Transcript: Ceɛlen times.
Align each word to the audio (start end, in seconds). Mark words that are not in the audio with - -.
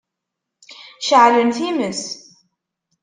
Ceɛlen 1.07 1.49
times. 1.57 2.01